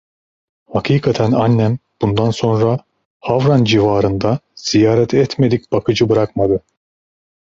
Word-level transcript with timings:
Hakikaten 0.73 1.31
annem 1.33 1.77
bundan 2.01 2.31
sonra 2.31 2.85
Havran 3.19 3.63
civarında 3.65 4.39
ziyaret 4.55 5.13
etmedik 5.13 5.71
bakıcı 5.71 6.09
bırakmadı. 6.09 6.63